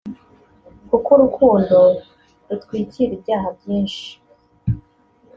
kuko 0.89 1.09
urukundo 1.17 1.77
rutwikira 2.47 3.11
ibyaha 3.17 3.47
byinshi…” 3.57 4.07